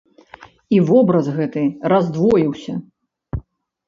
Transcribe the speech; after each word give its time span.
І 0.77 0.77
вобраз 0.87 1.25
гэты 1.35 1.63
раздвоіўся. 1.93 2.73